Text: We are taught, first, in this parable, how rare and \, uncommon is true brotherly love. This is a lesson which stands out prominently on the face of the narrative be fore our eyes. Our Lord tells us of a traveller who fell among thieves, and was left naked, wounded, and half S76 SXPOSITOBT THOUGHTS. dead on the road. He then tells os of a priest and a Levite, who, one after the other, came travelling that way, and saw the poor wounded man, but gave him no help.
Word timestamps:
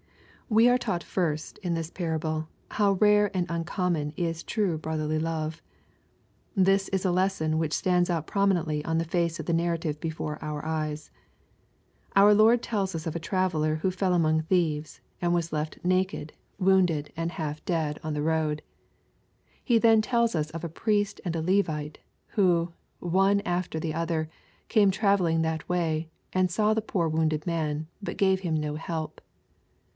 We 0.49 0.67
are 0.67 0.79
taught, 0.79 1.03
first, 1.03 1.59
in 1.59 1.75
this 1.75 1.91
parable, 1.91 2.49
how 2.71 2.93
rare 2.93 3.29
and 3.37 3.45
\, 3.51 3.51
uncommon 3.51 4.13
is 4.17 4.43
true 4.43 4.77
brotherly 4.77 5.19
love. 5.19 5.61
This 6.55 6.89
is 6.89 7.05
a 7.05 7.11
lesson 7.11 7.57
which 7.57 7.71
stands 7.71 8.09
out 8.09 8.27
prominently 8.27 8.83
on 8.83 8.97
the 8.97 9.05
face 9.05 9.39
of 9.39 9.45
the 9.45 9.53
narrative 9.53 10.01
be 10.01 10.09
fore 10.09 10.39
our 10.43 10.65
eyes. 10.65 11.11
Our 12.15 12.33
Lord 12.33 12.61
tells 12.63 12.95
us 12.95 13.05
of 13.05 13.15
a 13.15 13.19
traveller 13.19 13.75
who 13.75 13.91
fell 13.91 14.13
among 14.13 14.41
thieves, 14.41 14.99
and 15.21 15.33
was 15.33 15.53
left 15.53 15.77
naked, 15.85 16.33
wounded, 16.57 17.13
and 17.15 17.31
half 17.33 17.59
S76 17.63 17.63
SXPOSITOBT 17.63 17.65
THOUGHTS. 17.65 17.65
dead 17.65 17.99
on 18.03 18.13
the 18.15 18.23
road. 18.23 18.61
He 19.63 19.77
then 19.77 20.01
tells 20.01 20.35
os 20.35 20.49
of 20.49 20.63
a 20.65 20.69
priest 20.69 21.21
and 21.23 21.35
a 21.35 21.41
Levite, 21.43 21.99
who, 22.29 22.73
one 22.99 23.39
after 23.41 23.79
the 23.79 23.93
other, 23.93 24.29
came 24.67 24.89
travelling 24.91 25.43
that 25.43 25.69
way, 25.69 26.09
and 26.33 26.49
saw 26.51 26.73
the 26.73 26.81
poor 26.81 27.07
wounded 27.07 27.45
man, 27.47 27.87
but 28.01 28.17
gave 28.17 28.39
him 28.39 28.55
no 28.55 28.75
help. 28.75 29.21